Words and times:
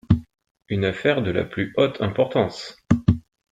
Une 0.69 0.83
affaire 0.83 1.21
de 1.21 1.29
la 1.29 1.43
plus 1.43 1.75
haute 1.77 2.01
importance!… 2.01 2.81